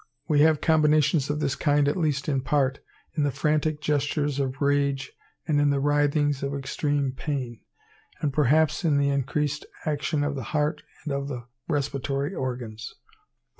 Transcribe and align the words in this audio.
We 0.27 0.39
have 0.39 0.61
combinations 0.61 1.29
of 1.29 1.41
this 1.41 1.53
kind, 1.53 1.87
at 1.87 1.95
least 1.95 2.27
in 2.27 2.41
part, 2.41 2.79
in 3.15 3.21
the 3.21 3.29
frantic 3.29 3.79
gestures 3.81 4.39
of 4.39 4.59
rage 4.59 5.11
and 5.47 5.61
in 5.61 5.69
the 5.69 5.79
writhings 5.79 6.41
of 6.41 6.55
extreme 6.55 7.11
pain; 7.15 7.59
and, 8.19 8.33
perhaps, 8.33 8.83
in 8.83 8.97
the 8.97 9.09
increased 9.09 9.63
action 9.85 10.23
of 10.23 10.33
the 10.33 10.41
heart 10.57 10.81
and 11.03 11.13
of 11.13 11.27
the 11.27 11.45
respiratory 11.67 12.33
organs. 12.33 12.95